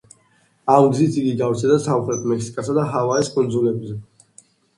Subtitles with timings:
[0.75, 3.95] ამ გზით იგი გავრცელდა სამხრეთ მექსიკასა და ჰავაის კუნძულებზე.